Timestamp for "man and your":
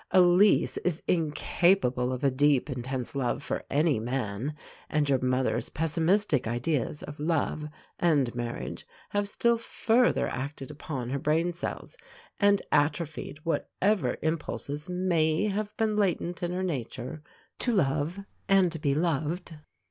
3.99-5.19